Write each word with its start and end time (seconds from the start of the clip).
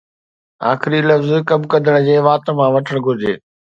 آخري 0.71 0.99
لفظ 1.09 1.29
ڪم 1.49 1.61
ڪندڙ 1.71 1.95
جي 2.07 2.17
وات 2.27 2.43
مان 2.57 2.69
وٺڻ 2.75 2.95
گهرجي 3.05 3.33